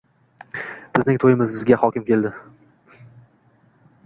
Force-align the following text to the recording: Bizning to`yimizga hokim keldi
Bizning 0.95 1.19
to`yimizga 1.25 1.79
hokim 1.83 2.09
keldi 2.09 2.33